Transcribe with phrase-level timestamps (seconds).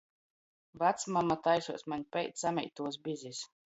[0.83, 3.45] Vacmama taisuos maņ peit sameituos bizis.